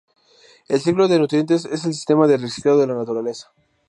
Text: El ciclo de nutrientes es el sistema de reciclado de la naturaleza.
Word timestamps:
El 0.67 0.79
ciclo 0.81 1.07
de 1.07 1.19
nutrientes 1.19 1.65
es 1.65 1.85
el 1.85 1.93
sistema 1.93 2.25
de 2.25 2.37
reciclado 2.37 2.79
de 2.79 2.87
la 2.87 2.95
naturaleza. 2.95 3.53